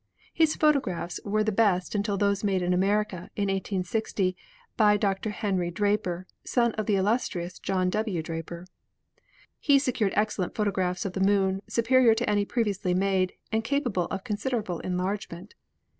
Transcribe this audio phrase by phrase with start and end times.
[0.33, 4.33] His photographs were the best until those made in America, in i860,
[4.75, 5.29] by Dr.
[5.29, 8.23] Henry Draper, son of the illustrious John W.
[8.23, 8.65] Draper.
[9.59, 14.23] He secured excellent photographs of the Moon, superior to any previously made, and capable of
[14.23, 15.53] considerable enlargement.